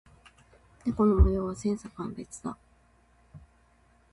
[0.83, 2.57] 猫の模様は千差万別だ。